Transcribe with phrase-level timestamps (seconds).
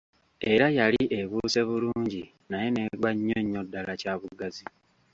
[0.53, 4.65] Era yali ebuuse bulungi naye n'egwa nnyo nnyo ddala kyabugazi.